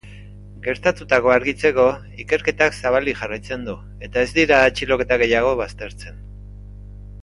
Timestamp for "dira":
4.41-4.63